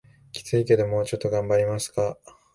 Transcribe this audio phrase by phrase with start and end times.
[0.31, 2.17] キツいけどもうちょっと頑張りますか